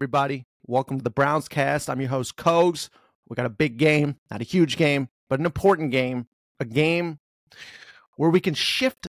[0.00, 0.44] everybody?
[0.64, 1.90] Welcome to the Browns cast.
[1.90, 2.88] I'm your host, Cogs.
[3.28, 6.28] We got a big game, not a huge game, but an important game,
[6.60, 7.18] a game
[8.14, 9.08] where we can shift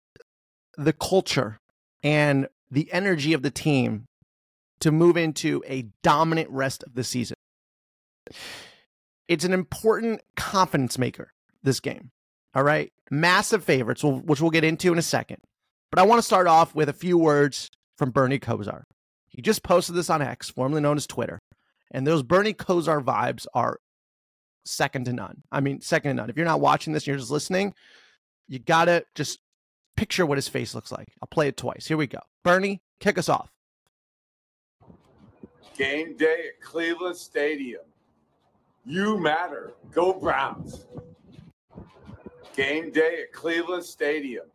[0.76, 1.58] the culture
[2.02, 4.04] and the energy of the team
[4.80, 7.38] to move into a dominant rest of the season.
[9.26, 11.32] It's an important confidence maker,
[11.62, 12.10] this game.
[12.54, 12.92] All right.
[13.10, 15.38] Massive favorites, which we'll get into in a second.
[15.90, 18.82] But I want to start off with a few words from Bernie Kosar.
[19.34, 21.40] He just posted this on X, formerly known as Twitter.
[21.90, 23.80] And those Bernie Kosar vibes are
[24.64, 25.42] second to none.
[25.50, 26.30] I mean, second to none.
[26.30, 27.74] If you're not watching this and you're just listening,
[28.46, 29.40] you got to just
[29.96, 31.08] picture what his face looks like.
[31.20, 31.86] I'll play it twice.
[31.86, 32.20] Here we go.
[32.44, 33.50] Bernie, kick us off.
[35.76, 37.82] Game day at Cleveland Stadium.
[38.86, 39.72] You matter.
[39.92, 40.86] Go Browns.
[42.54, 44.46] Game day at Cleveland Stadium.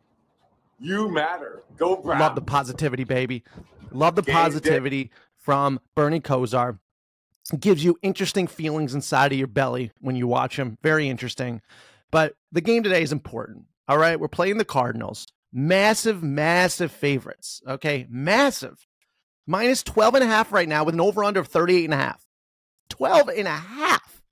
[0.78, 1.64] You matter.
[1.76, 2.20] Go Browns.
[2.20, 3.44] Love the positivity, baby.
[3.92, 6.78] Love the positivity from Bernie Kosar.
[7.58, 10.78] gives you interesting feelings inside of your belly when you watch him.
[10.82, 11.60] Very interesting.
[12.10, 13.64] But the game today is important.
[13.88, 14.18] All right.
[14.18, 15.26] We're playing the Cardinals.
[15.52, 17.60] Massive, massive favorites.
[17.66, 18.06] Okay.
[18.08, 18.86] Massive.
[19.46, 21.96] Minus 12 and a half right now with an over under of 38 and a
[21.96, 22.24] half.
[22.90, 24.22] 12 and a half.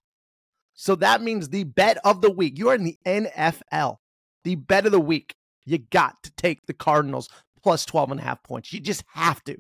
[0.74, 2.56] So that means the bet of the week.
[2.56, 3.96] You are in the NFL.
[4.44, 5.34] The bet of the week.
[5.64, 7.28] You got to take the Cardinals
[7.62, 8.72] plus 12 and a half points.
[8.72, 9.56] You just have to.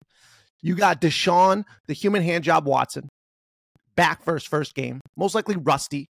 [0.60, 3.08] You got Deshaun, the human hand job Watson,
[3.96, 6.08] back for his first game, most likely rusty,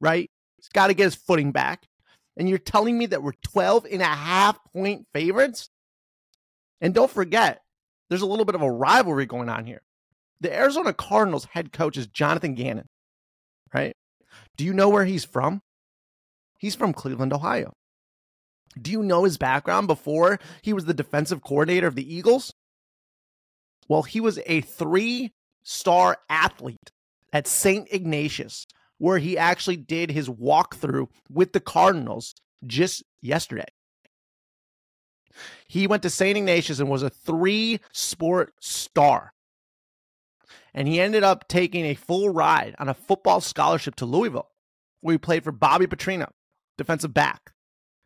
[0.00, 0.28] right?
[0.56, 1.86] He's got to get his footing back.
[2.36, 5.68] And you're telling me that we're 12 and a half point favorites?
[6.80, 7.60] And don't forget,
[8.08, 9.82] there's a little bit of a rivalry going on here.
[10.40, 12.86] The Arizona Cardinals head coach is Jonathan Gannon,
[13.74, 13.92] right?
[14.56, 15.60] Do you know where he's from?
[16.58, 17.72] He's from Cleveland, Ohio.
[18.80, 22.52] Do you know his background before he was the defensive coordinator of the Eagles?
[23.88, 26.92] Well, he was a three star athlete
[27.32, 27.88] at St.
[27.90, 28.66] Ignatius,
[28.98, 32.34] where he actually did his walkthrough with the Cardinals
[32.66, 33.66] just yesterday.
[35.68, 36.36] He went to St.
[36.36, 39.32] Ignatius and was a three sport star.
[40.74, 44.50] And he ended up taking a full ride on a football scholarship to Louisville,
[45.00, 46.28] where he played for Bobby Petrino,
[46.76, 47.52] defensive back.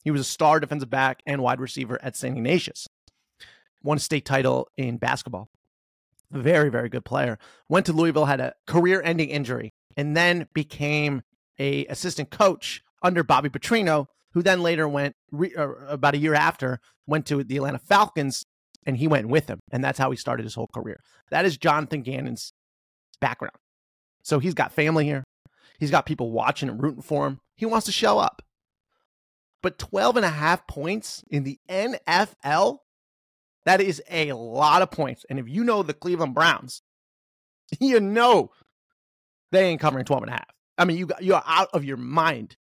[0.03, 2.37] He was a star defensive back and wide receiver at St.
[2.37, 2.87] Ignatius.
[3.83, 5.49] Won a state title in basketball.
[6.31, 7.39] Very, very good player.
[7.69, 11.23] Went to Louisville, had a career-ending injury, and then became
[11.59, 16.35] a assistant coach under Bobby Petrino, who then later went re, uh, about a year
[16.35, 18.45] after went to the Atlanta Falcons,
[18.87, 21.01] and he went with him, and that's how he started his whole career.
[21.31, 22.53] That is Jonathan Gannon's
[23.21, 23.57] background.
[24.23, 25.25] So he's got family here.
[25.79, 27.41] He's got people watching and rooting for him.
[27.57, 28.43] He wants to show up.
[29.63, 32.79] But 12 and a half points in the NFL,
[33.65, 35.25] that is a lot of points.
[35.31, 36.83] And if you know the Cleveland Browns,
[37.81, 38.51] you know
[39.53, 40.51] they ain't covering 12 and a half.
[40.79, 42.57] I mean, you you're out of your mind.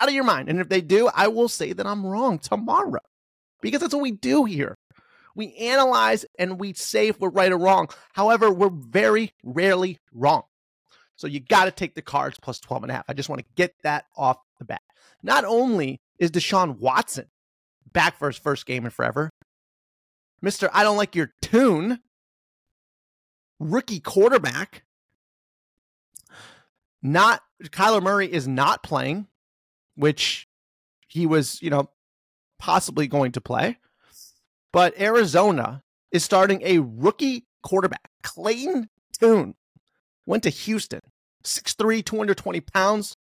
[0.00, 0.50] Out of your mind.
[0.50, 3.00] And if they do, I will say that I'm wrong tomorrow.
[3.62, 4.76] Because that's what we do here.
[5.34, 7.88] We analyze and we say if we're right or wrong.
[8.12, 10.42] However, we're very rarely wrong.
[11.16, 13.04] So you got to take the cards plus 12 and a half.
[13.08, 14.82] I just want to get that off the bat.
[15.22, 17.26] Not only is Deshaun Watson
[17.92, 19.30] back for his first game in forever,
[20.44, 20.68] Mr.
[20.72, 22.00] I don't like your tune,
[23.58, 24.84] rookie quarterback,
[27.02, 29.28] not Kyler Murray is not playing,
[29.94, 30.46] which
[31.08, 31.90] he was, you know,
[32.58, 33.78] possibly going to play.
[34.72, 39.54] But Arizona is starting a rookie quarterback, Clayton Tune.
[40.26, 41.00] Went to Houston,
[41.44, 43.16] 6'3, 220 pounds,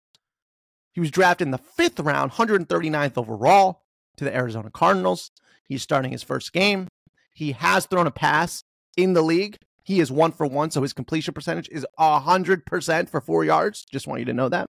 [0.94, 3.82] he was drafted in the fifth round, 139th overall
[4.18, 5.32] to the Arizona Cardinals.
[5.68, 6.88] He's starting his first game.
[7.34, 8.64] He has thrown a pass
[8.96, 9.58] in the league.
[9.84, 13.86] He is one for one, so his completion percentage is 100% for four yards.
[13.92, 14.68] Just want you to know that.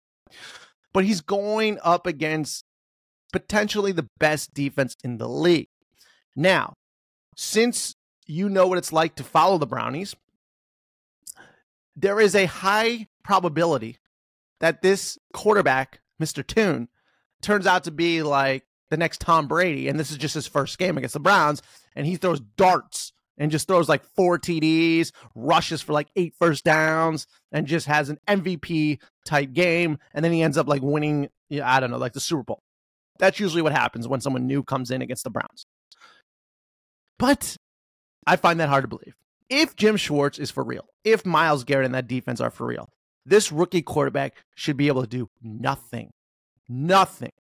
[0.91, 2.66] But he's going up against
[3.31, 5.69] potentially the best defense in the league.
[6.35, 6.73] Now,
[7.35, 7.95] since
[8.25, 10.16] you know what it's like to follow the Brownies,
[11.95, 13.97] there is a high probability
[14.59, 16.46] that this quarterback Mr.
[16.46, 16.87] Tune,
[17.41, 20.78] turns out to be like the next Tom Brady, and this is just his first
[20.78, 21.61] game against the Browns,
[21.96, 26.64] and he throws darts and just throws like four TDs, rushes for like eight first
[26.64, 31.29] downs, and just has an MVP type game, and then he ends up like winning,
[31.49, 32.63] yeah, I don't know, like the Super Bowl.
[33.20, 35.66] That's usually what happens when someone new comes in against the Browns.
[37.20, 37.58] But
[38.25, 39.16] I find that hard to believe.
[39.49, 42.90] If Jim Schwartz is for real, if Myles Garrett and that defense are for real,
[43.28, 46.12] this rookie quarterback should be able to do nothing.
[46.70, 47.34] Nothing.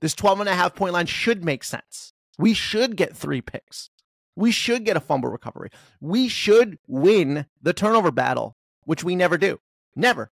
[0.00, 2.12] This 12 and a half point line should make sense.
[2.38, 3.90] We should get three picks.
[4.36, 5.70] We should get a fumble recovery.
[6.00, 9.58] We should win the turnover battle, which we never do.
[9.94, 10.30] Never.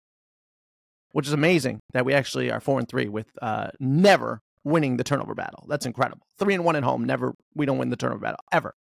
[1.11, 5.03] Which is amazing that we actually are four and three with uh, never winning the
[5.03, 5.65] turnover battle.
[5.67, 6.25] That's incredible.
[6.39, 7.03] Three and one at home.
[7.03, 8.73] Never, we don't win the turnover battle ever.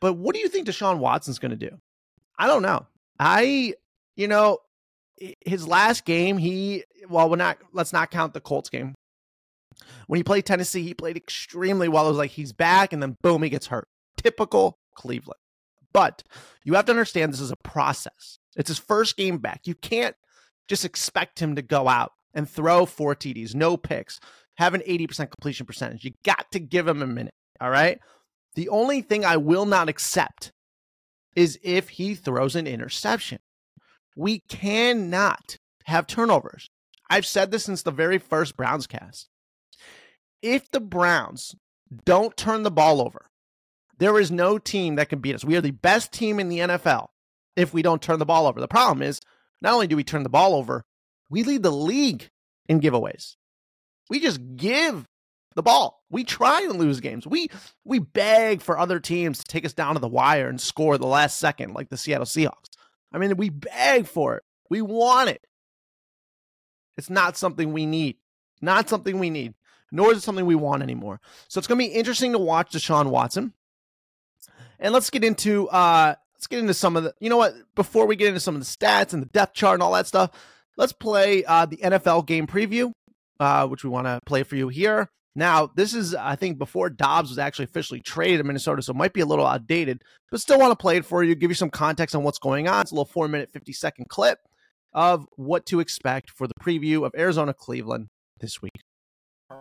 [0.00, 1.78] But what do you think Deshaun Watson's going to do?
[2.38, 2.86] I don't know.
[3.18, 3.74] I,
[4.16, 4.58] you know,
[5.40, 8.94] his last game, he, well, we're not, let's not count the Colts game.
[10.06, 12.06] When he played Tennessee, he played extremely well.
[12.06, 13.88] It was like he's back and then boom, he gets hurt.
[14.16, 15.38] Typical Cleveland.
[15.92, 16.22] But
[16.64, 18.38] you have to understand this is a process.
[18.56, 19.62] It's his first game back.
[19.64, 20.16] You can't
[20.68, 24.20] just expect him to go out and throw four TDs, no picks,
[24.56, 26.04] have an 80% completion percentage.
[26.04, 27.34] You got to give him a minute.
[27.60, 27.98] All right.
[28.54, 30.52] The only thing I will not accept
[31.34, 33.38] is if he throws an interception.
[34.16, 36.70] We cannot have turnovers.
[37.08, 39.28] I've said this since the very first Browns cast.
[40.42, 41.54] If the Browns
[42.04, 43.26] don't turn the ball over,
[43.98, 45.44] there is no team that can beat us.
[45.44, 47.08] We are the best team in the NFL
[47.56, 48.60] if we don't turn the ball over.
[48.60, 49.20] The problem is,
[49.60, 50.84] not only do we turn the ball over,
[51.28, 52.30] we lead the league
[52.68, 53.36] in giveaways.
[54.08, 55.06] We just give
[55.54, 56.02] the ball.
[56.10, 57.26] We try and lose games.
[57.26, 57.50] We
[57.84, 61.06] we beg for other teams to take us down to the wire and score the
[61.06, 62.69] last second, like the Seattle Seahawks.
[63.12, 64.42] I mean, we beg for it.
[64.68, 65.42] We want it.
[66.96, 68.16] It's not something we need.
[68.60, 69.54] Not something we need.
[69.90, 71.20] Nor is it something we want anymore.
[71.48, 73.54] So it's going to be interesting to watch Deshaun Watson.
[74.78, 77.14] And let's get into uh let's get into some of the.
[77.20, 77.54] You know what?
[77.74, 80.06] Before we get into some of the stats and the depth chart and all that
[80.06, 80.30] stuff,
[80.78, 82.92] let's play uh, the NFL game preview,
[83.38, 85.10] uh, which we want to play for you here.
[85.36, 88.96] Now, this is, I think, before Dobbs was actually officially traded in Minnesota, so it
[88.96, 91.54] might be a little outdated, but still want to play it for you, give you
[91.54, 92.82] some context on what's going on.
[92.82, 94.38] It's a little four minute, 50 second clip
[94.92, 98.08] of what to expect for the preview of Arizona Cleveland
[98.40, 98.72] this week.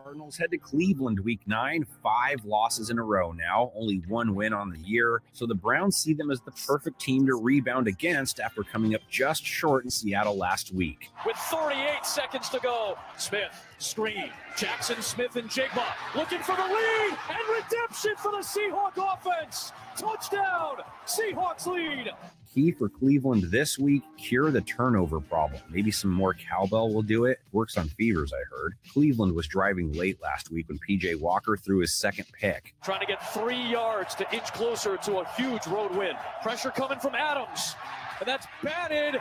[0.09, 4.53] Cardinals head to Cleveland week nine, five losses in a row now, only one win
[4.53, 5.21] on the year.
[5.33, 9.01] So the Browns see them as the perfect team to rebound against after coming up
[9.11, 11.11] just short in Seattle last week.
[11.27, 15.85] With 38 seconds to go, Smith, screen, Jaxon Smith-Njigba
[16.15, 19.73] looking for the lead and redemption for the Seahawk offense.
[19.95, 22.09] Touchdown, Seahawks lead
[22.53, 25.61] key for Cleveland this week cure the turnover problem.
[25.69, 27.39] Maybe some more cowbell will do it.
[27.51, 28.75] Works on fevers, I heard.
[28.91, 32.73] Cleveland was driving late last week when PJ Walker threw his second pick.
[32.83, 36.13] Trying to get three yards to inch closer to a huge road win.
[36.41, 37.75] Pressure coming from Adams.
[38.19, 39.19] And that's batted,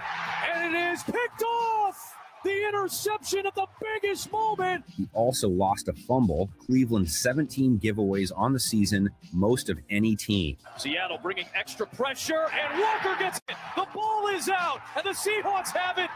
[0.53, 4.85] and it is picked off the interception at the biggest moment.
[4.89, 6.51] He also lost a fumble.
[6.67, 10.57] Cleveland 17 giveaways on the season, most of any team.
[10.77, 13.57] Seattle bringing extra pressure, and Walker gets it.
[13.77, 16.11] The ball is out, and the Seahawks have it.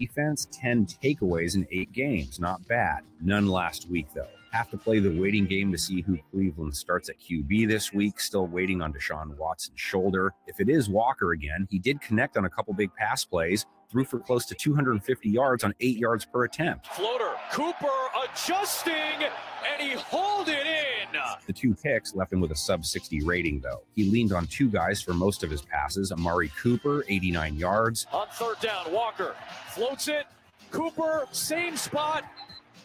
[0.00, 2.40] Defense 10 takeaways in eight games.
[2.40, 3.02] Not bad.
[3.20, 4.26] None last week, though.
[4.50, 8.20] Have to play the waiting game to see who Cleveland starts at QB this week.
[8.20, 10.34] Still waiting on Deshaun Watson's shoulder.
[10.46, 14.04] If it is Walker again, he did connect on a couple big pass plays, threw
[14.04, 16.86] for close to 250 yards on eight yards per attempt.
[16.88, 17.86] Floater, Cooper
[18.24, 21.20] adjusting, and he hauled it in.
[21.46, 23.82] The two picks left him with a sub 60 rating, though.
[23.94, 28.06] He leaned on two guys for most of his passes Amari Cooper, 89 yards.
[28.12, 29.34] On third down, Walker
[29.68, 30.24] floats it.
[30.70, 32.24] Cooper, same spot,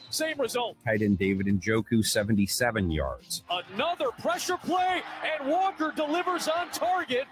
[0.10, 0.76] same result.
[0.84, 3.44] Tight end David Njoku, 77 yards.
[3.74, 7.28] Another pressure play, and Walker delivers on target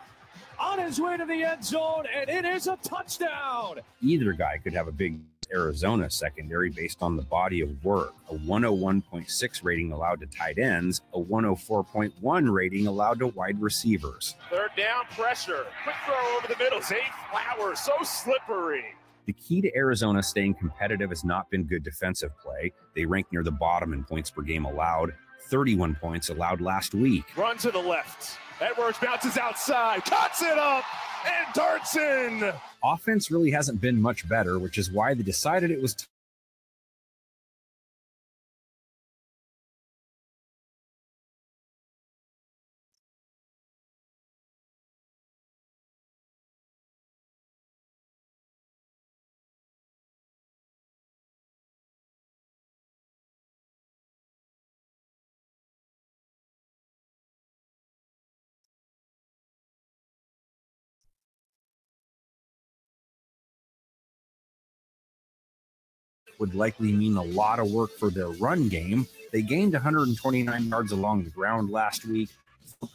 [0.60, 3.80] on his way to the end zone, and it is a touchdown.
[4.02, 5.20] Either guy could have a big
[5.54, 8.14] Arizona secondary based on the body of work.
[8.30, 14.36] A 101.6 rating allowed to tight ends, a 104.1 rating allowed to wide receivers.
[14.50, 15.66] Third down pressure.
[15.84, 16.82] Quick throw over the middle.
[16.82, 18.86] Zay Flowers, so slippery.
[19.26, 22.72] The key to Arizona staying competitive has not been good defensive play.
[22.96, 25.14] They rank near the bottom in points per game allowed,
[25.46, 27.26] 31 points allowed last week.
[27.38, 28.38] Run to the left.
[28.62, 30.84] Edwards bounces outside, cuts it up,
[31.26, 32.54] and darts in.
[32.84, 36.08] Offense really hasn't been much better, which is why they decided it was
[66.40, 69.08] would likely mean a lot of work for their run game.
[69.32, 72.30] They gained 129 yards along the ground last week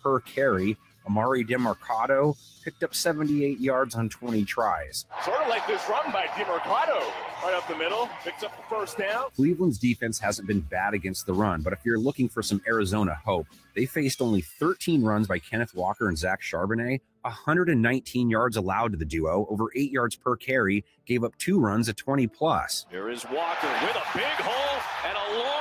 [0.03, 0.77] per carry,
[1.09, 5.07] Emari Demercado picked up 78 yards on 20 tries.
[5.25, 7.01] Sort of like this run by Demercado,
[7.43, 9.25] right up the middle, picks up the first down.
[9.35, 13.15] Cleveland's defense hasn't been bad against the run, but if you're looking for some Arizona
[13.25, 18.93] hope, they faced only 13 runs by Kenneth Walker and Zach Charbonnet, 119 yards allowed
[18.93, 22.87] to the duo, over eight yards per carry, gave up two runs at 20 plus.
[22.91, 25.60] Here is Walker with a big hole and a long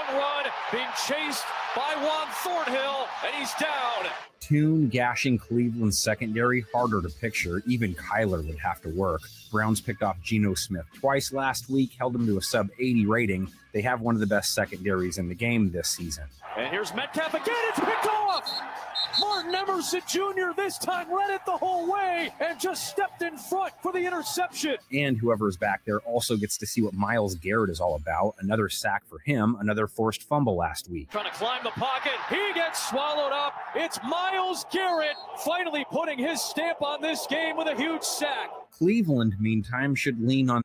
[0.71, 1.45] being chased
[1.75, 4.11] by Juan Thornhill, and he's down.
[4.39, 7.61] Tune gashing Cleveland's secondary harder to picture.
[7.67, 9.21] Even Kyler would have to work.
[9.51, 13.51] Browns picked off Geno Smith twice last week, held him to a sub 80 rating.
[13.73, 16.25] They have one of the best secondaries in the game this season.
[16.57, 17.55] And here's Metcalf again.
[17.69, 18.49] It's picked off.
[19.19, 20.53] Martin Emerson Jr.
[20.55, 24.77] this time led it the whole way and just stepped in front for the interception.
[24.93, 28.35] And whoever is back there also gets to see what Myles Garrett is all about.
[28.39, 31.09] Another sack for him, another forced fumble last week.
[31.11, 32.13] Trying to climb the pocket.
[32.29, 33.53] He gets swallowed up.
[33.75, 38.49] It's Myles Garrett finally putting his stamp on this game with a huge sack.
[38.71, 40.61] Cleveland, meantime, should lean on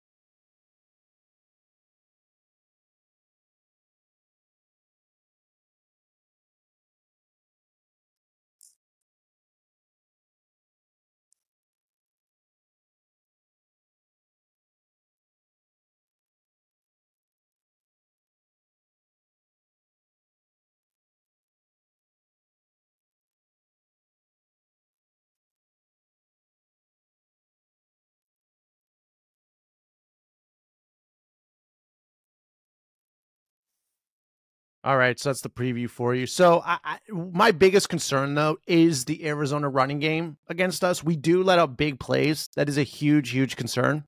[34.84, 36.26] All right, so that's the preview for you.
[36.26, 41.02] So, I, I, my biggest concern though is the Arizona running game against us.
[41.02, 42.50] We do let up big plays.
[42.54, 44.04] That is a huge, huge concern.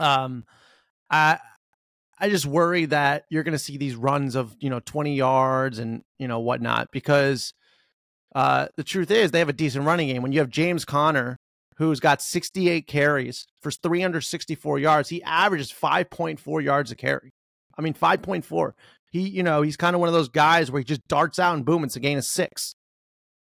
[0.00, 0.44] Um,
[1.08, 1.38] I
[2.18, 5.78] I just worry that you're going to see these runs of you know 20 yards
[5.78, 7.54] and you know whatnot because
[8.34, 10.22] uh, the truth is they have a decent running game.
[10.22, 11.38] When you have James Conner,
[11.76, 17.32] who's got 68 carries for 364 yards, he averages 5.4 yards a carry.
[17.78, 18.72] I mean, 5.4
[19.12, 21.54] he, you know, he's kind of one of those guys where he just darts out
[21.54, 22.74] and boom, it's a gain of six,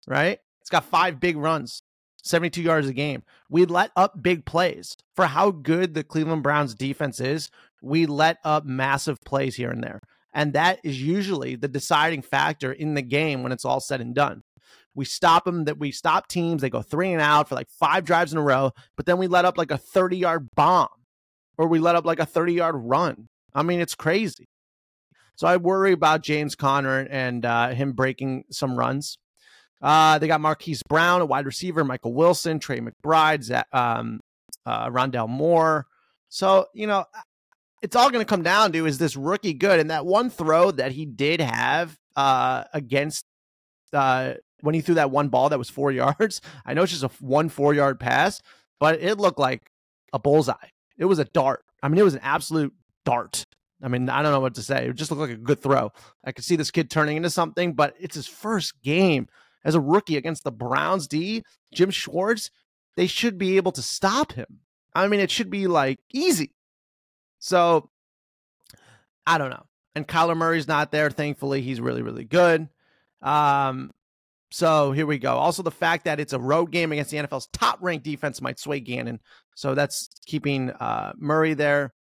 [0.09, 0.39] right?
[0.63, 1.83] It's got five big runs,
[2.25, 3.23] 72 yards a game.
[3.51, 7.51] We let up big plays for how good the Cleveland Browns defense is.
[7.83, 10.01] We let up massive plays here and there.
[10.33, 14.15] And that is usually the deciding factor in the game when it's all said and
[14.15, 14.43] done.
[14.95, 18.05] We stop them that we stop teams, they go three and out for like five
[18.05, 20.89] drives in a row, but then we let up like a 30 yard bomb
[21.59, 23.29] or we let up like a 30 yard run.
[23.55, 24.49] I mean, it's crazy.
[25.41, 29.17] So I worry about James Conner and uh, him breaking some runs.
[29.81, 34.21] Uh, they got Marquise Brown, a wide receiver, Michael Wilson, Trey McBride, um,
[34.67, 35.87] uh, Rondale Moore.
[36.29, 37.07] So, you know,
[37.81, 39.81] it's all going to come down to is this rookie good?
[39.81, 43.25] And that one throw that he did have uh, against
[43.95, 46.43] uh, when he threw that one ball that was four yards.
[46.67, 48.43] I know it's just a one four yard pass,
[48.79, 49.71] but it looked like
[50.13, 50.69] a bullseye.
[50.99, 51.65] It was a dart.
[51.83, 52.75] I mean, it was an absolute
[53.07, 53.47] dart.
[53.83, 54.89] I mean, I don't know what to say.
[54.89, 55.93] It just looked like a good throw.
[56.25, 59.29] I could see this kid turning into something, but it's his first game
[59.65, 61.45] as a rookie against the Browns D.
[61.73, 62.51] Jim Schwartz,
[62.97, 64.61] they should be able to stop him.
[64.95, 66.53] I mean, it should be like easy.
[67.39, 67.91] So
[69.27, 69.65] I don't know.
[69.95, 71.11] And Kyler Murray's not there.
[71.11, 72.69] Thankfully, he's really, really good.
[73.23, 73.93] Um,
[74.51, 75.35] so here we go.
[75.35, 78.59] Also, the fact that it's a road game against the NFL's top ranked defense might
[78.59, 79.21] sway Gannon.
[79.55, 81.93] So that's keeping uh, Murray there.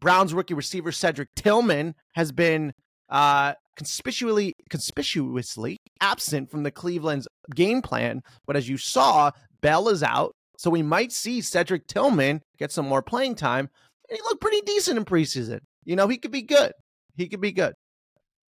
[0.00, 2.72] Browns rookie receiver Cedric Tillman has been
[3.08, 8.22] uh, conspicuously conspicuously absent from the Cleveland's game plan.
[8.46, 9.30] But as you saw,
[9.60, 13.68] Bell is out, so we might see Cedric Tillman get some more playing time.
[14.08, 15.60] And he looked pretty decent in preseason.
[15.84, 16.72] You know, he could be good.
[17.16, 17.74] He could be good.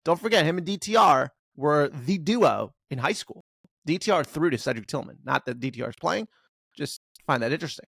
[0.04, 3.44] Don't forget, him and DTR were the duo in high school.
[3.86, 5.18] DTR threw to Cedric Tillman.
[5.24, 6.28] Not that DTR is playing,
[6.76, 7.86] just find that interesting.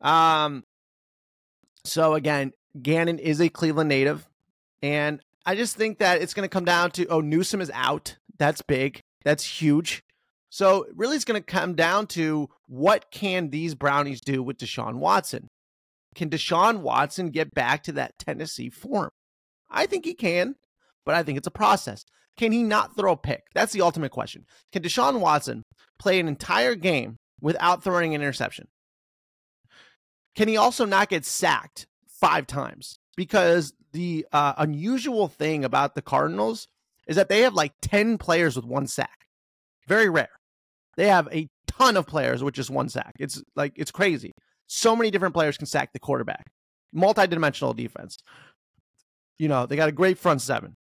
[0.00, 0.62] Um,
[1.84, 4.28] so again, Gannon is a Cleveland native,
[4.82, 8.16] and I just think that it's going to come down to oh Newsome is out.
[8.38, 9.00] That's big.
[9.24, 10.02] That's huge.
[10.50, 14.96] So really, it's going to come down to what can these Brownies do with Deshaun
[14.96, 15.48] Watson?
[16.14, 19.10] Can Deshaun Watson get back to that Tennessee form?
[19.70, 20.54] I think he can,
[21.04, 22.04] but I think it's a process.
[22.36, 23.44] Can he not throw a pick?
[23.54, 24.44] That's the ultimate question.
[24.72, 25.64] Can Deshaun Watson
[25.98, 28.68] play an entire game without throwing an interception?
[30.34, 32.98] Can he also not get sacked five times?
[33.16, 36.68] Because the uh, unusual thing about the Cardinals
[37.06, 39.26] is that they have like 10 players with one sack.
[39.86, 40.30] Very rare.
[40.96, 43.14] They have a ton of players with just one sack.
[43.18, 44.32] It's like, it's crazy.
[44.66, 46.50] So many different players can sack the quarterback.
[46.92, 48.18] Multi-dimensional defense.
[49.38, 50.76] You know, they got a great front seven.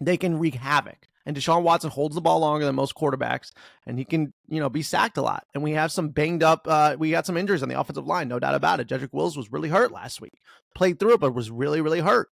[0.00, 1.08] They can wreak havoc.
[1.26, 3.50] And Deshaun Watson holds the ball longer than most quarterbacks,
[3.86, 5.46] and he can, you know, be sacked a lot.
[5.54, 8.28] And we have some banged up, uh, we got some injuries on the offensive line,
[8.28, 8.88] no doubt about it.
[8.88, 10.34] Jedrick Wills was really hurt last week,
[10.74, 12.28] played through it, but was really, really hurt.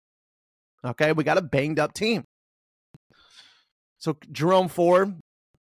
[0.85, 2.25] Okay, we got a banged up team.
[3.99, 5.21] So Jerome Ford,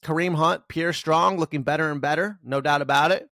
[0.04, 3.28] Kareem Hunt, Pierre Strong looking better and better, no doubt about it.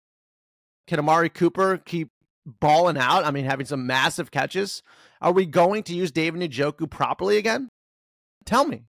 [0.87, 2.11] Can Amari Cooper keep
[2.45, 3.25] balling out?
[3.25, 4.83] I mean, having some massive catches.
[5.21, 7.69] Are we going to use David Njoku properly again?
[8.45, 8.85] Tell me.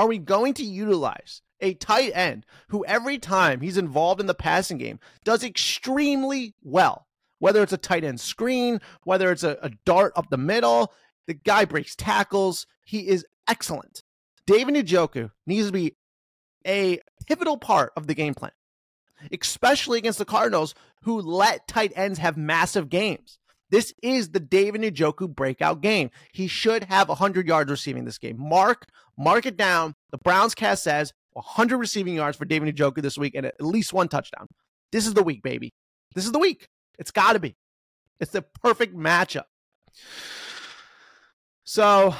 [0.00, 4.32] Are we going to utilize a tight end who every time he's involved in the
[4.32, 7.06] passing game does extremely well?
[7.38, 10.94] Whether it's a tight end screen, whether it's a, a dart up the middle,
[11.26, 12.66] the guy breaks tackles.
[12.82, 14.02] He is excellent.
[14.46, 15.96] David Njoku needs to be
[16.66, 18.52] a pivotal part of the game plan,
[19.30, 23.38] especially against the Cardinals, who let tight ends have massive games.
[23.70, 26.10] This is the David Njoku breakout game.
[26.32, 28.36] He should have 100 yards receiving this game.
[28.38, 28.86] Mark,
[29.20, 29.94] mark it down.
[30.10, 33.92] The Browns cast says 100 receiving yards for David Njoku this week and at least
[33.92, 34.46] one touchdown.
[34.90, 35.72] This is the week, baby.
[36.14, 36.68] This is the week.
[36.98, 37.56] It's got to be.
[38.18, 39.44] It's the perfect matchup.
[41.64, 42.14] So,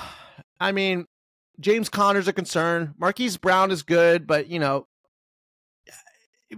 [0.61, 1.07] I mean,
[1.59, 2.95] James Conner's a concern.
[2.99, 4.87] Marquise Brown is good, but you know,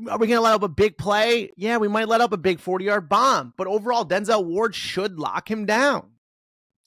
[0.09, 1.51] are we going to let up a big play?
[1.57, 5.19] Yeah, we might let up a big 40 yard bomb, but overall, Denzel Ward should
[5.19, 6.12] lock him down.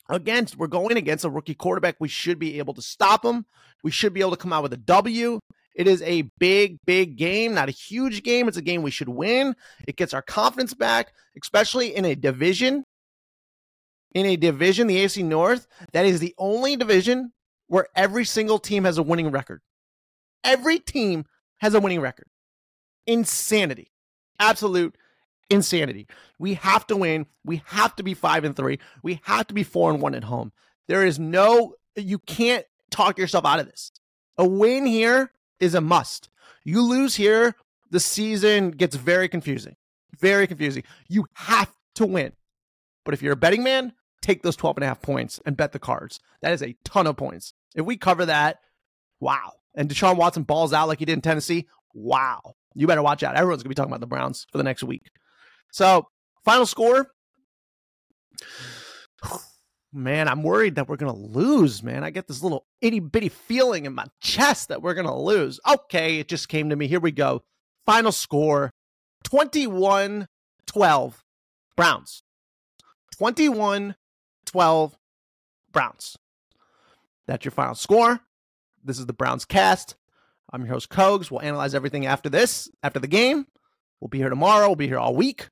[0.09, 1.95] Against, we're going against a rookie quarterback.
[1.99, 3.45] We should be able to stop him.
[3.83, 5.39] We should be able to come out with a W.
[5.75, 8.47] It is a big, big game, not a huge game.
[8.47, 9.55] It's a game we should win.
[9.87, 12.83] It gets our confidence back, especially in a division.
[14.13, 17.33] In a division, the AFC North, that is the only division
[17.67, 19.61] where every single team has a winning record.
[20.43, 21.25] Every team
[21.57, 22.27] has a winning record.
[23.05, 23.91] Insanity.
[24.39, 24.95] Absolute
[25.49, 26.07] insanity.
[26.39, 27.27] We have to win.
[27.43, 28.79] We have to be 5 and 3.
[29.03, 30.51] We have to be 4 and 1 at home.
[30.87, 33.91] There is no you can't talk yourself out of this.
[34.37, 36.29] A win here is a must.
[36.63, 37.55] You lose here,
[37.91, 39.75] the season gets very confusing.
[40.19, 40.83] Very confusing.
[41.07, 42.33] You have to win.
[43.03, 45.71] But if you're a betting man, take those 12 and a half points and bet
[45.71, 46.19] the cards.
[46.41, 47.53] That is a ton of points.
[47.75, 48.59] If we cover that,
[49.19, 49.53] wow.
[49.75, 52.55] And Deshaun Watson balls out like he did in Tennessee, wow.
[52.73, 53.35] You better watch out.
[53.35, 55.11] Everyone's going to be talking about the Browns for the next week.
[55.71, 56.07] So,
[56.43, 57.07] final score.
[59.91, 62.03] Man, I'm worried that we're going to lose, man.
[62.03, 65.59] I get this little itty bitty feeling in my chest that we're going to lose.
[65.65, 66.87] Okay, it just came to me.
[66.87, 67.43] Here we go.
[67.85, 68.71] Final score
[69.23, 70.27] 21
[70.67, 71.23] 12
[71.77, 72.23] Browns.
[73.17, 73.95] 21
[74.45, 74.97] 12
[75.71, 76.17] Browns.
[77.27, 78.19] That's your final score.
[78.83, 79.95] This is the Browns cast.
[80.51, 81.31] I'm your host, Kogs.
[81.31, 83.47] We'll analyze everything after this, after the game.
[83.99, 84.67] We'll be here tomorrow.
[84.67, 85.49] We'll be here all week.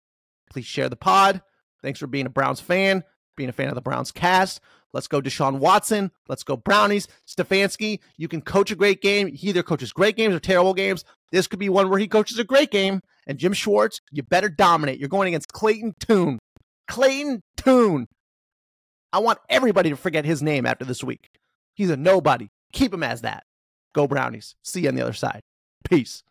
[0.54, 1.42] Please share the pod.
[1.82, 3.04] Thanks for being a Browns fan,
[3.36, 4.62] being a fan of the Browns cast.
[4.94, 6.12] Let's go Deshaun Watson.
[6.30, 7.08] Let's go Brownies.
[7.28, 9.28] Stefanski, you can coach a great game.
[9.34, 11.04] He either coaches great games or terrible games.
[11.32, 13.02] This could be one where he coaches a great game.
[13.26, 15.00] And Jim Schwartz, you better dominate.
[15.00, 16.38] You're going against Clayton Tune.
[16.88, 18.08] Clayton Tune.
[19.12, 21.30] I want everybody to forget his name after this week.
[21.74, 22.50] He's a nobody.
[22.72, 23.44] Keep him as that.
[23.96, 24.56] Go Brownies.
[24.63, 25.42] See you on the other side.
[25.89, 26.22] Peace.